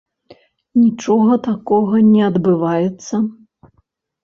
Нічога 0.83 1.33
такога 1.49 1.95
не 2.15 2.21
адбываецца. 2.31 3.15